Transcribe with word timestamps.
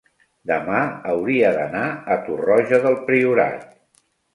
demà 0.51 0.79
hauria 1.11 1.53
d'anar 1.59 1.85
a 1.91 2.19
Torroja 2.31 2.85
del 2.89 3.01
Priorat. 3.09 3.75